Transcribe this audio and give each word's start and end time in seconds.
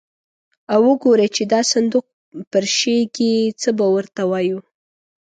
او 0.73 0.81
وګوري 0.89 1.27
چې 1.35 1.43
دا 1.51 1.61
صندوق 1.73 2.05
پرشېږي، 2.51 3.35
څه 3.61 3.69
به 3.77 3.85
ور 3.93 4.05
ته 4.15 4.23
وایو. 4.31 4.59